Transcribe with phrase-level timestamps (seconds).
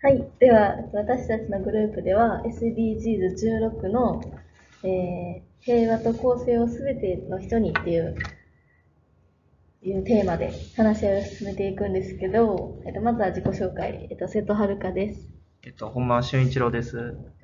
[0.00, 0.30] はい。
[0.38, 4.22] では、私たちのグループでは SDGs16 の、
[4.84, 8.16] えー平和と公正をすべての人にっていう
[9.82, 15.28] いうテーマで話し合いを進めていくんですけど、えっと、まずは自己紹介、えっと、瀬戸遥です。
[15.62, 16.96] えっと、本間俊一郎です。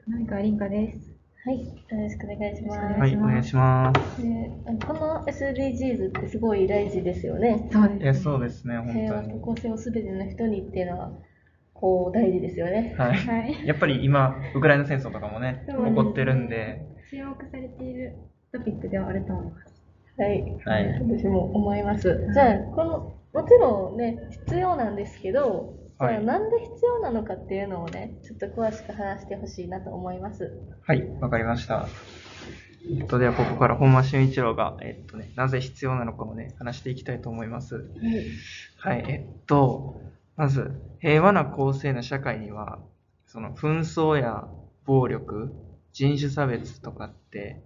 [0.09, 1.14] 浪川凛香です。
[1.47, 1.59] はい。
[1.59, 2.79] よろしくお願いします。
[3.01, 4.23] はい、お願いします。
[4.23, 4.27] で
[4.87, 7.69] この SDGs ってすごい大事ですよね。
[7.71, 9.41] そうです、いや、そうですね、平和本当に。
[9.41, 11.13] と公正をすべての人にっていうのは、
[11.75, 12.95] こう、大事ですよね。
[12.97, 13.19] はい。
[13.19, 13.61] はい。
[13.69, 18.17] やっぱり今、ウクライナ戦争とかもね、起こってるんで、注目されている
[18.51, 19.85] トピックではあると思います。
[20.17, 20.41] はい。
[20.65, 22.27] はい私も思います。
[22.33, 22.85] じゃあ、こ
[23.35, 24.17] の、もちろんね、
[24.47, 30.53] 必要なんですけど、はいじゃあなんで必要なのかっていうのをね、ちょっと詳しく話してほしいなと思います。
[30.83, 31.87] はい、わかりました。
[32.87, 37.77] えっと、では、ここから本間俊一郎が、えっとね、なぜ必要なのかをね、話していきたいと思います。
[37.77, 38.97] はい。
[38.99, 40.01] はい、えっと、
[40.37, 42.81] まず、平和な公正な社会には、
[43.27, 44.49] その紛争や
[44.85, 45.55] 暴力、
[45.93, 47.63] 人種差別とかって、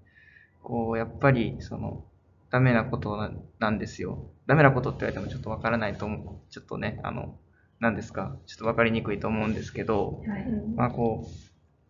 [0.63, 2.05] こう、やっぱり、その、
[2.51, 4.31] ダメなことななんですよ。
[4.47, 6.53] ダメなことって言われてもちょっとわからないと思う。
[6.53, 7.37] ちょっとね、あの、
[7.81, 10.47] 何ですか、ちょっとわかりにくいと思うんですけど、はい。
[10.77, 11.31] まあこう、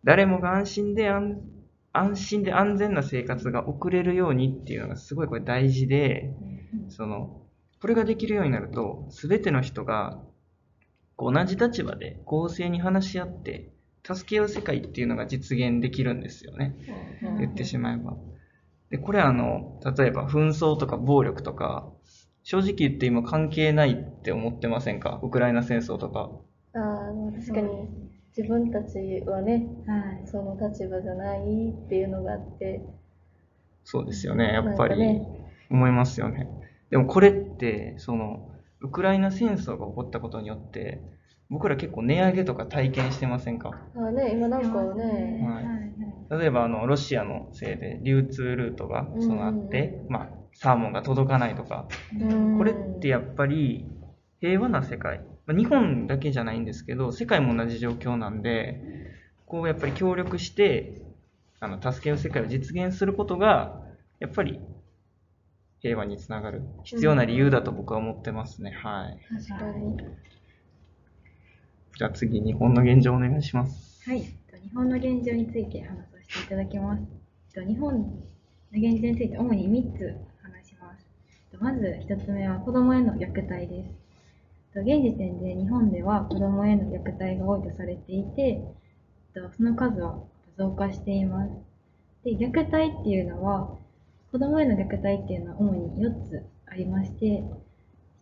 [0.05, 1.41] 誰もが安心で安
[1.93, 6.35] 安心で安全な生活が送れるようにっていうのがすごいこれ大事で、
[6.89, 7.43] その、
[7.81, 10.21] これができるようになると、すべての人が
[11.19, 13.73] こう同じ立場で公正に話し合って、
[14.05, 16.77] 助け合う世界っていうのが実現できるんですよね。
[17.23, 18.17] うん言ってしまえば。
[18.91, 21.93] で、これあの、例えば紛争とか暴力とか、
[22.43, 25.21] 正直言って今関係ないって思ってませんか？
[25.23, 26.31] ウクライナ戦争とか。
[26.75, 27.89] ああ、確かに、
[28.37, 30.27] 自分たちはね、はい。
[30.27, 32.83] その立場じゃないっていうのがあって、
[33.85, 35.21] そうですよね、やっぱり。
[35.71, 36.49] 思いますよね。
[36.91, 41.03] でもこれって、その、ウクライナ戦争が起こったことによって、
[41.51, 43.71] 僕ら結構値上げとか体験してませんか？
[43.97, 45.45] ああね、今なんかはね、
[46.31, 46.39] い。
[46.39, 51.89] 例えばあの、ロシアのせいで流通ルートがそのあってうん、まあ、サーモンが届かないとか、
[52.21, 53.87] うんこれってやっぱり
[54.41, 58.81] 平和な世界、まあ日本だけじゃないんですけど、世界も同じ状況なんで、
[59.47, 61.03] こうやっぱり協力して、
[61.61, 63.81] あの、助け合う世界を実現することが、
[64.21, 64.61] やっぱり
[65.81, 68.73] 平和につながる必要な理由だと僕は思ってますね。
[68.73, 69.19] はい。
[69.49, 69.97] 確かに。
[71.97, 74.03] じゃあ次、日本の現状お願いします。
[74.09, 74.19] はい。
[74.19, 77.03] えっと日本の現状について話させていただきます。
[77.57, 78.09] えっと日本の
[78.73, 80.28] 現状について主に3つ
[81.61, 84.81] まず1つ目は子供への虐待です。
[84.81, 90.23] 現時点で日本では子供への虐待が多いとされていて、えっとその数は
[90.57, 91.51] 増加しています。
[92.25, 93.77] で、虐待っていうのは、
[94.31, 97.43] 子供への虐待っていうのは主に4つありまして、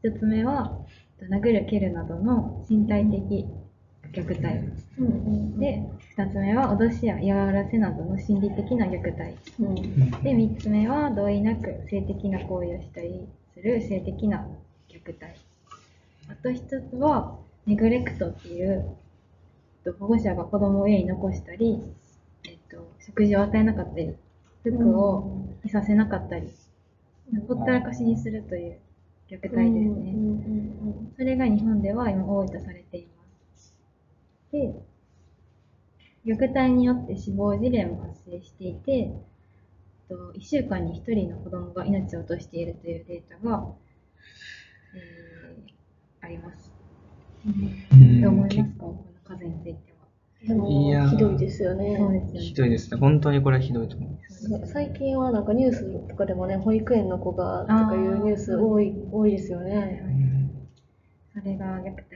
[0.03, 0.87] 1つ目は、
[1.21, 3.47] 殴る蹴るなどの身体的
[4.23, 4.59] 虐待。
[4.99, 5.83] うんうんで、
[6.17, 9.37] 2つ目は脅しや嫌がらせなどの心理的な虐待。
[9.61, 14.47] うんで、3つ目は同意なく性的な行為をしたりする性的な
[14.89, 15.41] 虐待。
[16.29, 18.97] あと1つは、ネグレクトっていう、
[19.85, 21.81] えっと保護者が子供を家に残したり、
[22.49, 24.15] えっと、食事を与えなかったり、
[24.63, 26.51] 服を着させなかったり、
[27.49, 28.79] ほったらかしにするという
[29.29, 30.13] 虐待ですね。
[30.13, 33.16] うんうんそれが日本では今多いとされています。
[36.25, 43.75] で、虐待によって死亡事例も発生していて、えっと1週間に1人の子供が命を落としているというデータが、
[44.95, 45.73] えー
[46.23, 46.73] あります。
[47.47, 47.51] う
[47.97, 48.79] んどう思いますか？
[48.81, 50.09] この数については。
[50.43, 51.97] でいやーも、ひどいですよね。
[51.99, 52.55] そうですよひね。
[52.55, 52.97] どいですね。
[52.99, 54.11] 本当にこれはひどいと思う。
[54.33, 60.03] そうです最近はなんかニュースとかでもね、保育園の子がとかいうニュース多い多いですよね。
[61.35, 62.16] それが虐待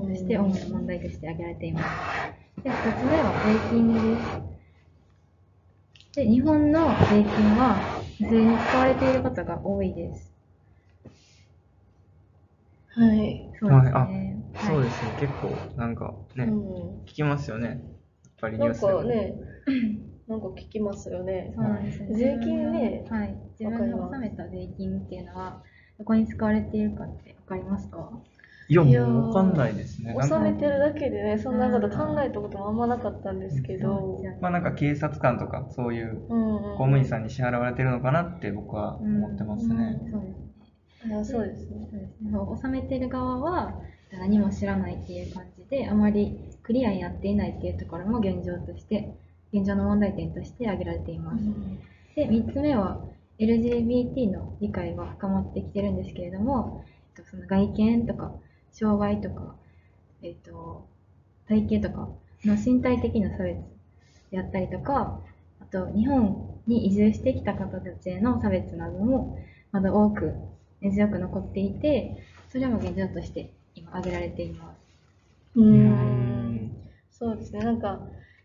[0.00, 2.04] として主な問題として挙げられています。
[2.62, 4.42] で、2つ目は税金です。
[6.14, 7.76] で、日本の税金は
[8.18, 10.32] 不正に使われていることが多いです。
[12.94, 13.50] はい。
[13.58, 14.66] そうですはい。
[14.66, 15.12] そうですね。
[15.18, 17.68] 結構、なんかね、うん聞きますよね。
[17.68, 17.78] やっ
[18.40, 19.34] ぱりニなんュースでもかね、
[20.28, 21.52] なんか聞きますよね。
[21.54, 22.14] そうなんですよね。
[22.14, 23.36] 税金ねはい。
[23.58, 25.62] 自分が納めた税金っていうのは、
[25.98, 28.10] どこに使われているかってわかりますか？
[28.68, 30.14] いや、もうわかんないですね。
[30.14, 34.20] なんか納めてるだけでね、そんなこと考えたこともあんまなかったんですけど。
[34.40, 39.98] まあなんか警察官とかそういううんうん公務員さんに支払われてるのかなって僕は思ってますね。
[40.10, 41.16] そうですね。
[41.18, 41.88] あそうですね。
[41.90, 42.38] そうですね。
[42.38, 43.80] 納めてる側は
[44.12, 49.14] 何も知らないっていう感じで、あまりクリアにやっていないっていうところも現状として、
[49.52, 51.44] 現状の問題点として挙げられています。
[52.14, 53.04] で、3つ目は、
[53.38, 56.84] LGBT の理解が深まってきてるんですけれども、
[57.16, 58.32] えっと、その外見とか、
[58.72, 59.56] 障害とか、
[60.22, 60.86] えっと、
[61.48, 62.08] 体型とか
[62.44, 63.58] の身体的な差別
[64.30, 65.20] であったりとか、
[65.60, 69.38] あと、日本に移住してきた方たちへの差別なども、
[69.72, 70.32] まだ多く
[70.80, 72.16] 根強く残っていて、
[72.48, 74.80] それも現状として今挙げられています。
[75.56, 75.64] うん。
[75.64, 76.70] ん。
[77.10, 77.62] そうですね。
[77.62, 78.00] なんか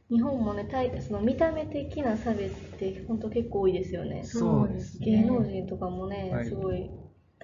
[0.09, 4.23] 日本もねたいその見た目的な差別って本当結構多いですよね。
[4.23, 5.27] そうです芸ね。
[5.27, 6.45] 能人とかもね、はい。
[6.45, 6.89] すごい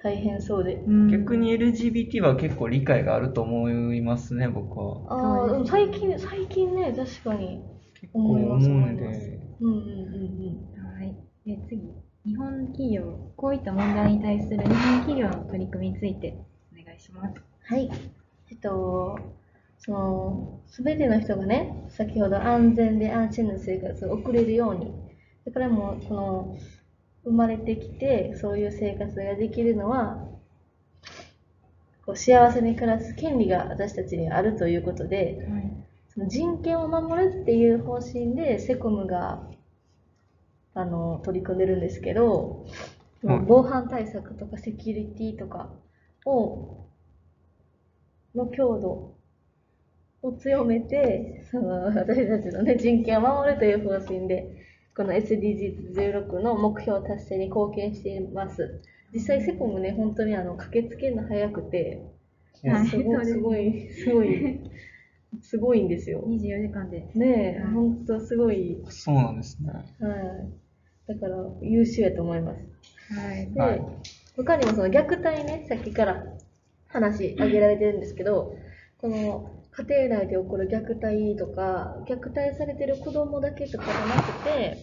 [0.04, 5.00] 大変そうで、うん逆に LGBT は結構理解があると思いますね、僕は。
[5.08, 7.60] あです最近最近ね確かに
[8.12, 9.38] 思います思いんますで。
[9.60, 11.16] うんうんうんはい。
[11.46, 11.80] で、次。
[12.26, 16.34] 日本企業、こういった問題に対する日本企業の取り組みについて
[16.72, 17.34] お願いします。
[17.64, 17.90] はい。
[18.50, 19.18] えっと、
[19.78, 24.92] その、すべての人がね、先ほど安全で安心な生活を送れるように、
[25.44, 26.56] だからもう、その、
[27.24, 30.28] 生まれてきて、そういう生活ができるのは、
[32.04, 35.84] こう幸せに暮らす権利が私たちにあるということで、はい。
[36.12, 39.48] その人権を守るっていう方針で、セコムが、
[40.74, 42.66] あの、取り組んでるんですけど、
[43.22, 45.70] はい防犯対策とかセキュリティとか
[46.26, 46.84] を、
[48.34, 49.14] の強度
[50.20, 54.63] を強めて、その私たちのね、人権を守るという方針で、
[54.96, 58.80] この SDGs16 の目標達成に貢献しています。
[59.12, 62.02] 実際セコムね、本当にあの、駆けつけるの早くて、
[62.62, 64.60] はいすごい、すごい、すごい、
[65.42, 66.24] すごいんですよ。
[66.26, 67.06] 24時間で。
[67.14, 69.72] ねえ、はい本当すごい、そうなんですね。
[69.72, 71.12] はい。
[71.12, 72.64] だから優秀やと思います。
[73.12, 73.50] はい。
[73.52, 73.82] で、はい
[74.36, 76.24] 他にもその虐待ね、さっきから
[76.88, 78.56] 話挙げられてるんですけど、
[78.98, 84.78] この家庭内で起こる虐待とか、虐待されてる子供だけとかじゃなくて、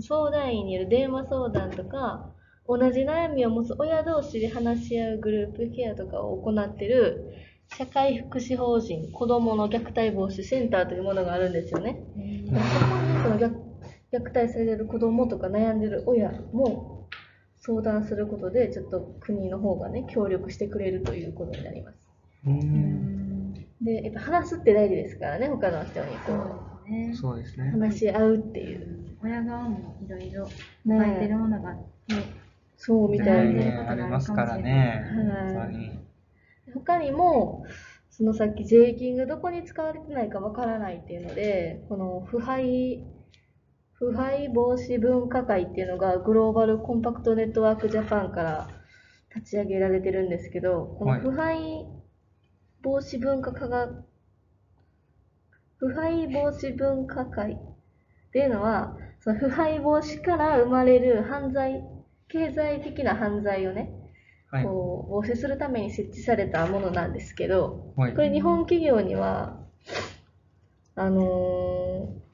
[0.00, 2.30] 相談員による電話相談とか、
[2.66, 7.34] 同じ悩みを持つ親同士で話し合うグループケアとかを行ってる
[7.76, 12.02] 社会福祉法人子どもの虐待防止センターというものがあるんですよね。
[12.16, 12.52] えそ
[12.86, 13.64] こにその虐
[14.12, 17.08] 虐待されてる子どもとか悩んでる親も
[17.56, 21.96] 相談することでちょっと国の方がね協力してくれるということになります。
[23.80, 26.52] でやっぱ話すって大事ですからね他の人にこそうう
[26.84, 27.14] ですね。
[27.14, 27.70] そうですね。
[27.70, 30.46] 話し合うっていう親側もいろいろ
[30.84, 31.76] ね抱えてるものがあっ
[32.08, 32.14] て、
[32.76, 35.04] そうみたいでねありますからね。
[35.54, 36.04] はい。
[36.74, 37.64] 他にも
[38.10, 43.02] そのさっき税金がどこに使われてないかわからないっていうのでこの腐敗
[43.92, 48.68] 腐敗防止分科会っていうのがグローバルコンパクトネットワークジャパンから
[49.34, 51.86] 立ち上げられてるんですけどこのはい腐敗
[52.84, 53.88] 防止分科会が
[55.78, 57.56] 腐敗防止分科会っ
[58.32, 61.82] ていうのはその腐敗防止から生まれる犯罪
[62.28, 63.90] 経済的な犯罪をね
[64.54, 64.64] はい。
[64.64, 69.58] こう防止するために設置されたものなんですけど、はいこれ日本企業には、
[70.94, 72.24] あのー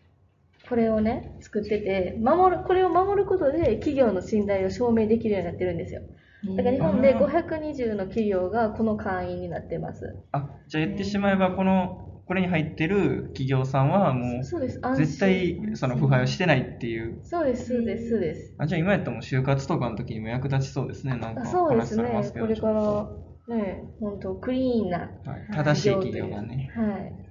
[0.69, 6.03] これをね、作ってて、守る、これを守ることで企業の信頼を証明できるようになってるんですよ。
[6.43, 10.17] だから日本であー520の企業がこの会員になってます。
[10.33, 17.21] あ、じゃあ言ってしまえば、この、これに入ってる企業さんはもそうです、う、安心絶対その腐敗をしてないっていう。
[17.25, 18.55] そうです、そうです、そうです。
[18.57, 21.17] あ、じゃあ今やったらもう就活とかの時にも役立ちそうですね。
[21.17, 22.47] なんかあそうですね話されます、けど。
[22.47, 22.71] これか
[23.49, 25.11] ら、ね、本当クリーンなはい、
[25.53, 26.71] 正しい企業がね。
[26.75, 27.31] はい。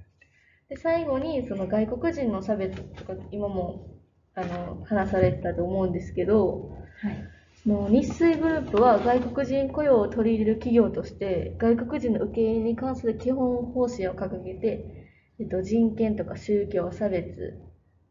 [0.68, 3.88] で、最後に、その外国人の差別とか、今も、
[4.34, 7.24] あの、話されてたと思うんですけど、はい。
[7.62, 17.60] その日水グループは外国人雇用を取り入れる企業として、外国人の受け入れに関する基本方針を掲げて、えっと、人権とか宗教、差別、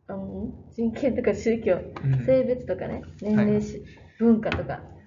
[0.08, 2.26] うん、人権とか宗教、うん。
[2.26, 3.84] 性別とかね、年齢し、
[4.20, 5.00] 文化とか、はい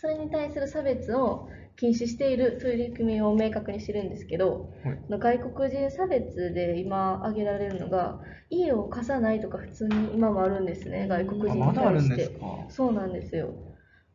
[0.00, 4.98] それに対する差別を禁止している取り組みを明確にしてるんですけど、はい。
[5.08, 8.20] 外国人差別で今挙げられるのが
[8.50, 12.14] 家を貸さないとか普通に今もあるんですね外国あ、人に対して。
[12.14, 12.66] んですか？
[12.68, 13.54] そうなんですよ。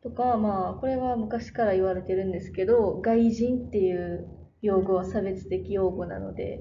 [0.02, 4.28] とかまあこれは昔から言われてるんですけど外人っていう
[4.60, 6.60] 用語は差別的用語なので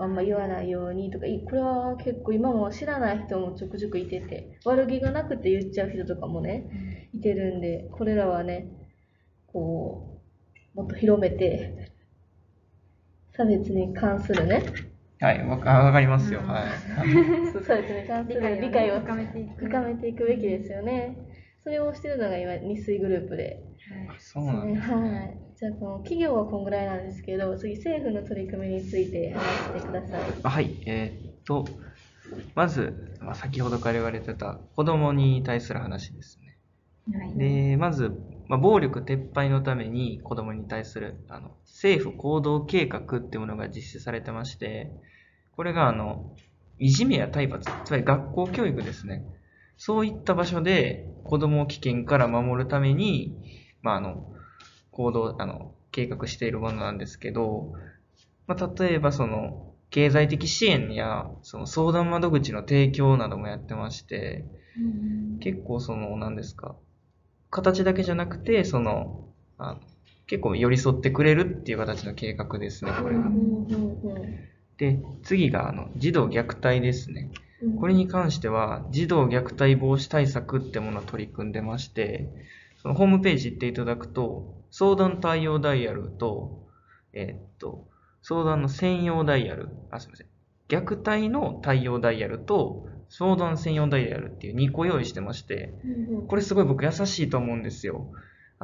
[0.00, 8.66] あんま言わないようにとかいこれは結構今も知らない人もちょくちょくいてて悪気がなくて言っちゃう人とかもねいてるんで、これらはね、
[9.46, 10.11] こう、
[10.74, 11.92] もっと広めて、
[13.34, 14.62] 差別に関するね、
[15.20, 16.40] はい、わかわかりますよ。
[16.40, 16.68] うんはい。
[17.52, 19.66] そう差別に関する理理解を深めていく。
[19.66, 21.16] 深めていくべきですよね。
[21.62, 23.62] それをしてるのが今、日水グループで。
[24.06, 25.38] はいそうなんですはね。
[25.54, 25.56] い。
[25.56, 30.20] じゃあ、この企業はこんぐらいなんですけど、次、政府の取り組みについて話してください。
[30.42, 31.78] あはい、えーっと、
[32.54, 36.51] まず、まあ、先ほどから言われてた子供に対する話ですね。
[37.10, 37.38] はい。
[37.38, 38.12] で、まず、
[38.48, 44.92] まあ、暴力撤廃のために子供に対するあの政府行動計画っていうものが実施されてまして、
[45.52, 46.36] これがあの
[46.78, 49.24] いじめや体罰、つまり学校教育ですね。
[49.76, 53.36] そういった場所で子供を危険から守るために、
[53.82, 54.32] まあ、あの
[54.90, 57.72] 行動あの計画しているものなんですけど、
[58.46, 64.44] まあ、例えばその経済的支援やその相談窓口の提供などもやってまして、
[65.40, 66.76] 結構その何ですか
[67.52, 69.28] 形だけじゃなくてその
[69.58, 69.76] あ
[70.26, 73.24] 結構寄り添ってくれるっていう形の計画ですねこれが。
[74.78, 77.30] で次があの児童虐待ですね。
[77.78, 82.28] これに関しては児童虐待防止対策ってものを取り組んでまして
[82.80, 86.66] そのホームページ行っていただくと相談対応ダイヤルと
[87.12, 87.86] えーっと
[88.22, 90.26] 相談の専用ダイヤルあすみません
[90.68, 95.74] 虐待の対応ダイヤルと相談専用ダイヤルっていう2個用意してまして
[96.28, 98.10] これすごい僕優しいと思うんですよ。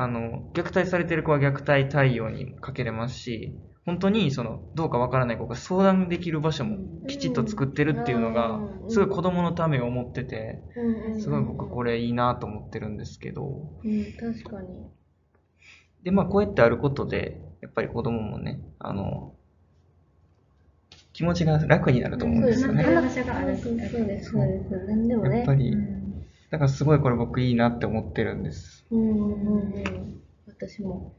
[0.00, 6.78] あの、虐待されてる子は虐待対応にかけれますし、本当にその、どうかわからない子が相談できる場所も
[7.08, 14.68] きちっと作ってるっていうのがう、んすごい子供のためを思ってて、れすごい僕これいいなと思ってるんですけど、うん、確かに。
[16.04, 19.34] で、まあこうやってあることで、やっぱり子供もね、あの、
[21.18, 22.84] 気持ちが楽になると思うんですよね。
[22.84, 24.86] そうです、そうです、そうです。
[24.86, 25.38] 何でもね。
[25.38, 28.86] やっぱり、うんだからすごいこれ僕いいなって思ってるんです。
[28.92, 30.22] うんうんうん。
[30.46, 31.12] 私も。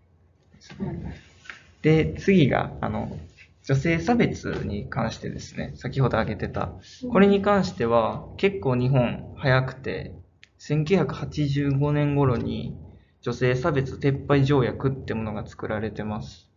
[1.82, 3.20] で、次が、あの、
[3.66, 6.72] 女性差別に関してですね、先ほど挙げてた。
[7.12, 10.14] これに関しては、結構日本早くて、
[10.60, 12.76] 1985年頃に
[13.22, 16.50] 女性差別撤廃条約ってものが作られてます。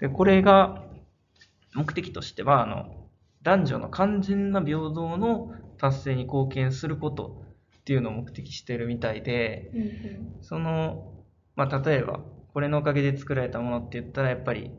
[0.00, 0.89] で、これが、
[1.74, 3.08] 目的としては、あの、
[3.42, 7.42] 男女の完全な平等の達成に貢献すること
[7.80, 11.12] っていうのを目的してるみたいで、うんその、
[11.54, 12.20] まあ、例えば、
[12.52, 14.70] これのおかげで作られたものって言ったら、やっぱり、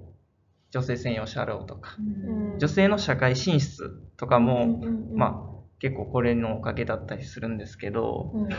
[0.72, 2.60] 女性専用車両とか、うん。
[2.60, 8.50] 女性の社会進出とかも、うんまあ、結構これのおかげだったりするんですけど、うんうん。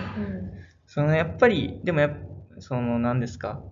[0.87, 2.11] そのやっぱり、でもやっ
[2.59, 3.63] その何ですか、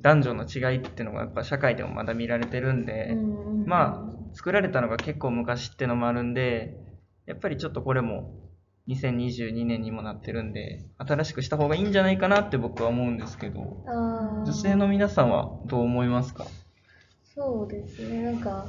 [0.00, 6.76] 男女の違いっていうのがやっぱ社会でもまだ見られてるんで、うんうんまあ、作られたのが結構昔ってのもあるんで、
[7.26, 8.32] やっぱりちょっとこれも
[8.88, 16.46] 2022年にもなってるんで、新しくした方がいいんじゃないかなって僕は思うんですけど、女性の皆さんはどう思いますか？
[17.34, 18.66] そうですね、なんか、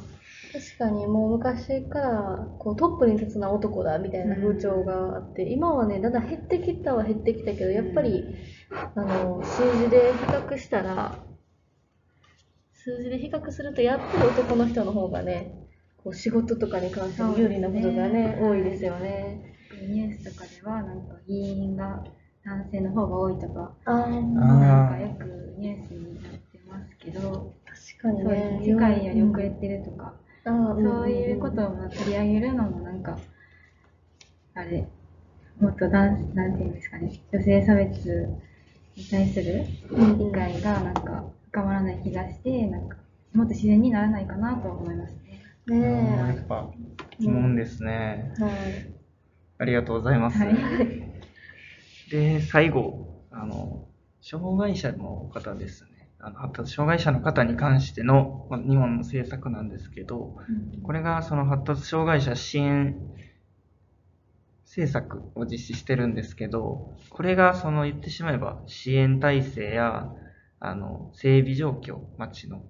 [0.54, 8.24] 確かにもう昔からこうトップに立つのは男だみたいな風潮があって、今はね、だんだん減ってきたは減ってきたけど、やっぱり、
[8.74, 11.20] あの、数字で比較したら、
[12.74, 15.54] 数字で比較すると、やっぱり男の人の方がね、
[16.04, 19.56] こう仕事とかに関しても有利なことがね、ね多いですよね。
[19.88, 22.04] ニュースとかでは、なんか議員が
[22.44, 28.62] 男性の方が多いとか、なんかよくニュースになってますけど、確かにね。
[28.64, 33.20] 世界より遅れてるとか、あーそういうことを取り上げるのもなんか、
[34.56, 34.88] あれ、
[35.60, 38.28] もっと男なんていうんですかね、女性差別
[38.96, 42.98] に対するうんうん理解がなんか深まらない気がして、なんか
[43.34, 45.44] もっと自然にならないかなと思いますね。
[45.68, 46.70] ねやっぱ
[47.20, 48.34] 疑問ですね。
[48.40, 48.44] え。
[48.44, 48.54] はい。
[49.60, 50.38] ありがとうございます。
[50.38, 50.56] はい
[52.12, 53.88] で、最後、あの、
[54.22, 55.90] 障害者の方ですね。
[56.20, 60.38] あの発達障害者の方に関してのまあ日本の政策なんですけど、
[60.84, 62.96] これがその発達障害者支援
[64.72, 70.10] 政策を実施してるんですけど、これがその言ってしまえば支援体制や
[70.62, 72.64] あの整備状況、町の、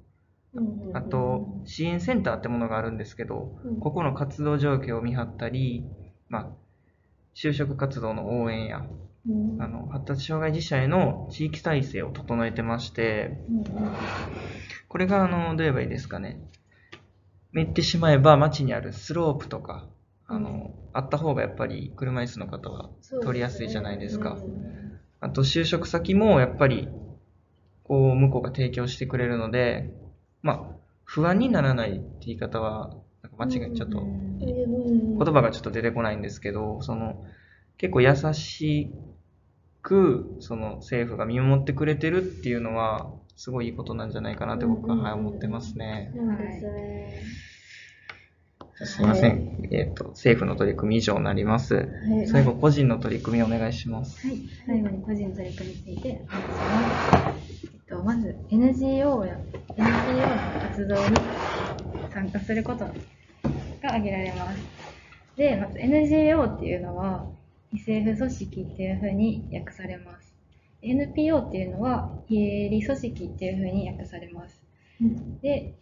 [0.95, 3.79] あと支援センターってものがあるんですけど、うん。
[3.79, 5.85] ここの活動状況を見張ったり、
[6.27, 6.47] まあ、
[7.35, 8.83] 就職活動の応援や
[9.29, 9.61] うん。
[9.61, 13.37] あの発達障害児者への地域体制を整えてまして、
[14.87, 16.41] これがあのどう言えばいいですかね。
[17.53, 19.85] 言ってしまえば街にあるスロープとか、
[20.31, 22.89] あの、あった方がやっぱり車椅子の方は
[23.21, 24.31] 取りやすいじゃないですか。
[24.31, 24.99] うん。
[25.19, 26.89] あと就職先もやっぱり、
[27.83, 29.93] こう向こうが提供してくれるので、
[30.41, 35.17] まあ、不安にならないって言い方は、なんか間違い、ちょっと、うん。
[35.17, 37.23] 言葉がちょっと出てこないんですけど、その、
[37.77, 38.91] 結構優し
[39.81, 46.11] く、その政府が見守ってくれてるっていうのは、すごいいいことなんじゃないかなって僕ははい思ってますね。
[46.15, 47.50] そうで
[48.85, 49.67] すいません。
[49.71, 51.75] えっ、と、政府の取り組み以上になります。
[51.75, 51.83] は
[52.23, 54.27] い最後、個人の取り組みお願いします。
[54.27, 56.61] はい、最後に個人の取り組みについてお話しし
[57.13, 57.61] ます。
[57.63, 59.37] えっと、まず NGO や
[59.77, 61.17] NPO の活動に
[62.11, 62.91] 参加することが
[63.83, 64.57] 挙げられます。
[65.37, 67.27] で、まず NGO っていうのは
[67.71, 70.33] 非政府組織っていうふうに訳されます。
[70.81, 74.61] NPO っていうのは非営利組織っていうふうに訳されます。
[75.41, 75.75] で、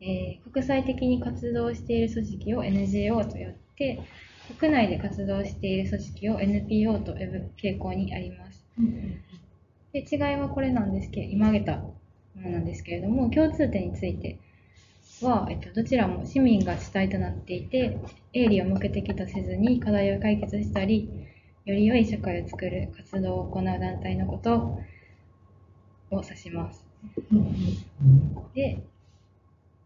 [0.00, 4.00] えー国際的に活動している組織を NGO と呼って、
[4.58, 8.64] 国内で活動している組織を NPO と呼ぶ傾向にあります。
[9.92, 11.94] で違いはこれなんですけど、今挙げたも
[12.36, 14.38] のなんですけれども、共通点について
[15.20, 17.98] は、えっと、どちらも市民が主体となっていて、
[18.32, 21.08] 営利を目的とせずに課題を解決したり、
[21.66, 24.80] より良い社会を作る活動を行う団体のこと
[26.10, 26.84] を指します。
[28.54, 28.82] で、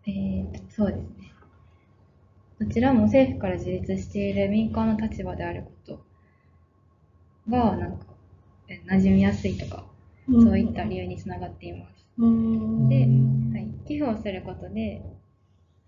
[0.06, 1.32] えーと、そうですね。
[2.58, 6.04] どちらも政府から自立している民間の立場であること
[7.48, 8.06] が、なんか、
[8.68, 9.84] え馴染みやすいとか、
[10.38, 12.06] そういった理由につながっています。
[12.18, 13.06] うんで、
[13.52, 15.02] はい、寄付をすることで、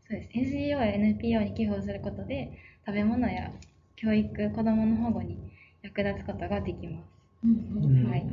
[0.08, 0.30] そうです。
[0.35, 2.52] NGO や NPO に寄付をすることで、
[2.87, 3.52] 食べ物や
[3.96, 5.38] 教育、子供の保護に
[5.82, 7.06] 役立つことができます。
[7.44, 8.26] うんはい。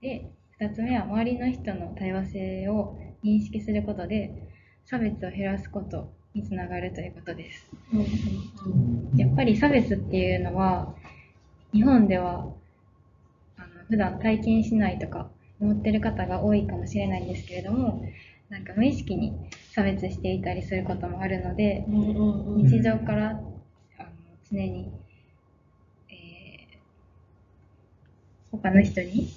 [0.00, 4.48] で、2つ目は周りの人の多様性を認識することで、
[4.90, 7.70] 差別を減らすことにつながるということです。
[9.16, 10.96] やっぱり差別っていうのは、
[11.72, 12.52] 日本では
[13.56, 15.30] あの普段体験しないとか
[15.60, 18.02] 思ってる方が多いかもしれないんですけれども、
[18.48, 19.32] なんか無意識に
[19.72, 23.40] 差別していたりすることもあるので、日常からあの
[24.50, 24.90] 常に、
[26.08, 26.80] えー
[28.50, 29.32] 他の人に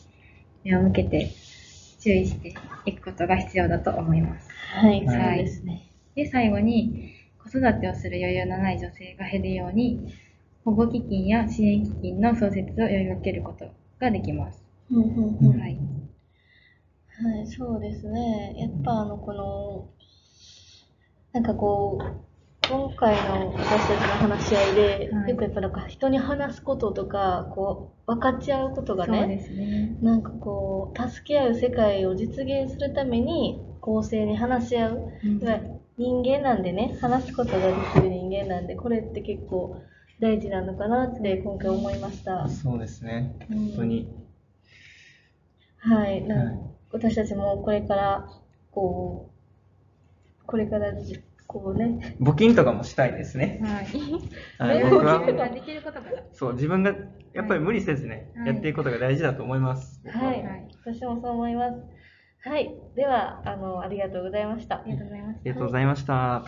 [0.63, 1.29] 目を向けて
[2.03, 2.53] 注意して
[2.85, 4.49] いくことが必要だと思います。
[4.51, 5.89] はい、そうはいですね。
[6.15, 10.13] で、最後に、子育てをする余裕のない女性が減るように、
[10.65, 14.61] 保護基金や支援基金の創設を呼びかけることができます。
[14.91, 15.77] うんうんうんはい。
[17.09, 18.55] はい、そうですね。
[18.57, 19.87] やっぱあの、この、
[21.31, 22.32] なんかこう、
[22.69, 29.97] 今回の私たちの話し合いで、はいよくやっぱなんか人に話すこととか、こう、分かち合うことがね、ですね。
[30.01, 35.11] なんかこう、助け合う世界を実現するために、公正に話し合う。
[35.23, 35.39] うん
[35.95, 39.79] 人間なんでね、話すことができる人間なんで、これって結構
[40.19, 42.49] 大事なのかなって今回思いました。
[42.49, 43.35] そうですね。
[43.51, 44.07] うん本当に。
[45.77, 46.59] はい、なはい
[46.91, 48.29] 私たちもこれから、
[48.71, 49.31] こ
[50.41, 53.59] う、これからじ、こうね、募金とかもしたいですね。
[53.63, 53.85] はい。
[55.39, 56.23] はできることから。
[56.31, 56.93] そう、自分が
[57.33, 60.01] やっぱり無理せずね、はいやっていくことが大事だと思います。
[60.07, 61.77] はい、はい私もそう思います。
[62.45, 64.83] はい、では、あの、ありがとうございましたあ。
[64.85, 65.39] りがとうございますあ。
[65.45, 66.43] りがとうございました。